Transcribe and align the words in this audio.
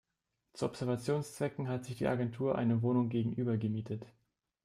Zu 0.53 0.65
Observationszwecken 0.65 1.69
hat 1.69 1.85
sich 1.85 1.99
die 1.99 2.07
Agentur 2.07 2.55
eine 2.57 2.81
Wohnung 2.81 3.09
gegenüber 3.09 3.57
gemietet. 3.57 4.07